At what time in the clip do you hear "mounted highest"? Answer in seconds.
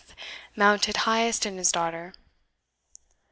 0.55-1.45